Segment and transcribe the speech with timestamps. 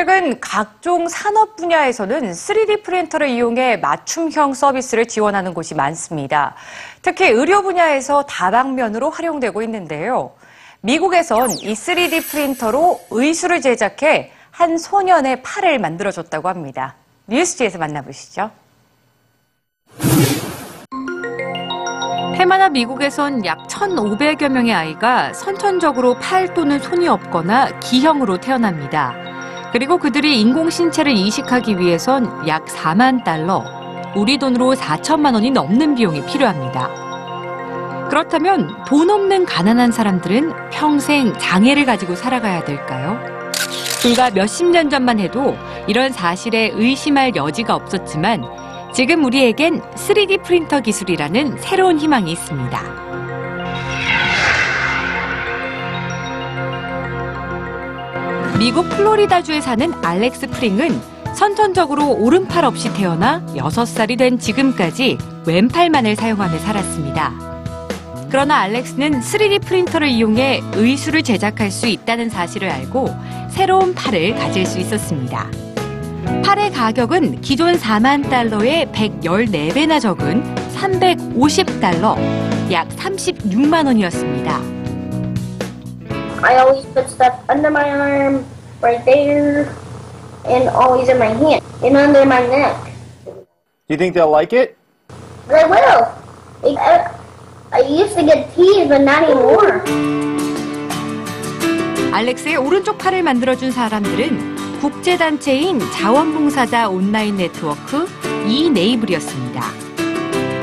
[0.00, 6.54] 최근 각종 산업 분야에서는 3D 프린터를 이용해 맞춤형 서비스를 지원하는 곳이 많습니다.
[7.02, 10.32] 특히 의료 분야에서 다방면으로 활용되고 있는데요.
[10.80, 16.94] 미국에선 이 3D 프린터로 의수를 제작해 한 소년의 팔을 만들어줬다고 합니다.
[17.26, 18.50] 뉴스지에서 만나보시죠.
[22.36, 29.29] 해마다 미국에선 약 1,500여 명의 아이가 선천적으로 팔 또는 손이 없거나 기형으로 태어납니다.
[29.72, 33.64] 그리고 그들이 인공신체를 이식하기 위해선 약 4만 달러,
[34.16, 36.88] 우리 돈으로 4천만 원이 넘는 비용이 필요합니다.
[38.08, 43.20] 그렇다면 돈 없는 가난한 사람들은 평생 장애를 가지고 살아가야 될까요?
[44.02, 45.56] 불과 몇십 년 전만 해도
[45.86, 48.44] 이런 사실에 의심할 여지가 없었지만
[48.92, 53.09] 지금 우리에겐 3D 프린터 기술이라는 새로운 희망이 있습니다.
[58.60, 61.00] 미국 플로리다주에 사는 알렉스 프링은
[61.34, 65.16] 선천적으로 오른팔 없이 태어나 6살이 된 지금까지
[65.46, 67.32] 왼팔만을 사용하며 살았습니다.
[68.28, 73.08] 그러나 알렉스는 3D 프린터를 이용해 의수를 제작할 수 있다는 사실을 알고
[73.48, 75.50] 새로운 팔을 가질 수 있었습니다.
[76.44, 84.79] 팔의 가격은 기존 4만 달러의 114배나 적은 350달러, 약 36만 원이었습니다.
[86.42, 88.44] I always put stuff under my arm,
[88.80, 89.68] right there,
[90.48, 92.76] and always in my hand and under my neck.
[93.24, 94.76] Do you think they'll like it?
[95.48, 96.08] They will.
[96.64, 97.10] I,
[97.72, 99.82] I used to get teased, but not anymore.
[102.12, 108.06] 알렉스의 오른쪽 팔을 만들어준 사람들은 국제단체인 자원봉사자 온라인 네트워크
[108.48, 109.62] 이네이블이었습니다.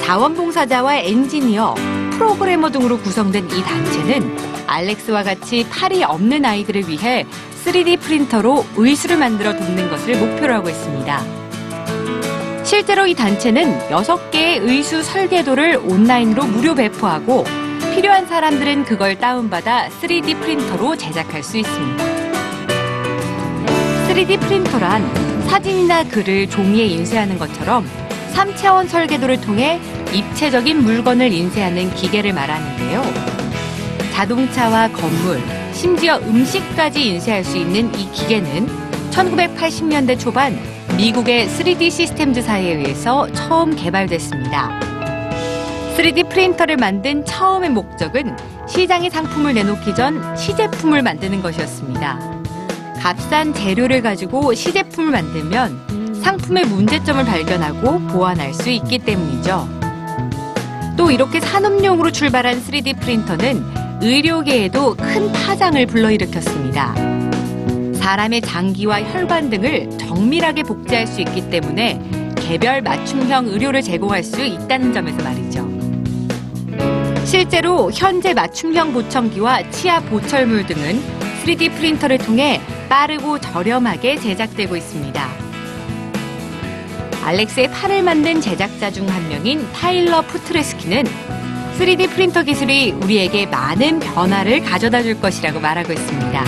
[0.00, 1.74] 자원봉사자와 엔지니어,
[2.18, 7.26] 프로그래머 등으로 구성된 이 단체는 알렉스와 같이 팔이 없는 아이들을 위해
[7.64, 11.44] 3D 프린터로 의수를 만들어 돕는 것을 목표로 하고 있습니다.
[12.64, 17.44] 실제로 이 단체는 6개의 의수 설계도를 온라인으로 무료 배포하고
[17.94, 22.04] 필요한 사람들은 그걸 다운받아 3D 프린터로 제작할 수 있습니다.
[24.08, 27.88] 3D 프린터란 사진이나 글을 종이에 인쇄하는 것처럼
[28.32, 29.80] 3차원 설계도를 통해
[30.14, 33.02] 입체적인 물건을 인쇄하는 기계를 말하는데요.
[34.12, 35.42] 자동차와 건물,
[35.72, 38.68] 심지어 음식까지 인쇄할 수 있는 이 기계는
[39.10, 40.56] 1980년대 초반
[40.96, 44.80] 미국의 3D 시스템즈사에 의해서 처음 개발됐습니다.
[45.96, 48.36] 3D 프린터를 만든 처음의 목적은
[48.68, 52.42] 시장에 상품을 내놓기 전 시제품을 만드는 것이었습니다.
[53.00, 59.83] 값싼 재료를 가지고 시제품을 만들면 상품의 문제점을 발견하고 보완할 수 있기 때문이죠.
[60.96, 63.64] 또 이렇게 산업용으로 출발한 3D 프린터는
[64.00, 66.94] 의료계에도 큰 파장을 불러일으켰습니다.
[67.94, 72.00] 사람의 장기와 혈관 등을 정밀하게 복제할 수 있기 때문에
[72.36, 75.66] 개별 맞춤형 의료를 제공할 수 있다는 점에서 말이죠.
[77.24, 81.02] 실제로 현재 맞춤형 보청기와 치아 보철물 등은
[81.44, 85.43] 3D 프린터를 통해 빠르고 저렴하게 제작되고 있습니다.
[87.23, 91.03] 알렉스의 팔을 만든 제작자 중 한 명인 타일러 푸트레스키는
[91.77, 96.43] 3D 프린터 기술이 우리에게 많은 변화를 가져다 줄 것이라고 말하고 있습니다.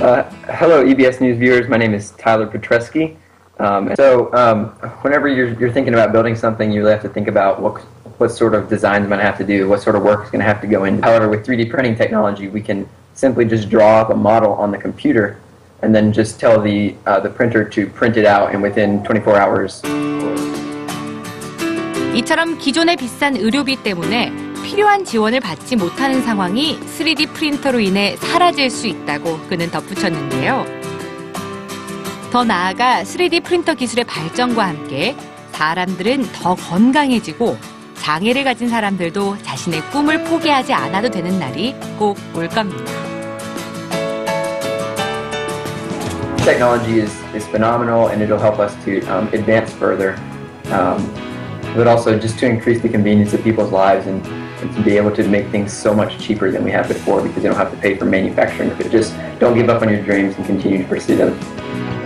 [0.00, 1.68] Uh, hello, EBS News viewers.
[1.68, 3.16] My name is Tyler Petresky.
[3.58, 4.66] Um, and so, um,
[5.02, 7.80] whenever you're, you're thinking about building something, you really have to think about what,
[8.18, 10.30] what sort of design is going to have to do, what sort of work is
[10.30, 11.02] going to have to go into.
[11.02, 14.78] However, with 3D printing technology, we can simply just draw up a model on the
[14.78, 15.38] computer
[15.83, 19.37] and then just tell the, uh, the printer to print it out, and within 24
[19.39, 19.81] hours,
[22.13, 24.31] 이처럼 기존의 비싼 의료비 때문에
[24.63, 30.65] 필요한 지원을 받지 못하는 상황이 3D 프린터로 인해 사라질 수 있다고 그는 덧붙였는데요.
[32.31, 35.15] 더 나아가 3D 프린터 기술의 발전과 함께
[35.53, 37.57] 사람들은 더 건강해지고
[37.95, 43.10] 장애를 가진 사람들도 자신의 꿈을 포기하지 않아도 되는 날이 꼭 올 겁니다.
[46.43, 50.15] Technology is, is phenomenal and it'll help us to um, advance further.
[50.65, 51.13] Um,
[51.75, 55.15] but also just to increase the convenience of people's lives and, and to be able
[55.15, 57.77] to make things so much cheaper than we have before because you don't have to
[57.77, 58.69] pay for manufacturing.
[58.75, 62.00] But just don't give up on your dreams and continue to pursue them.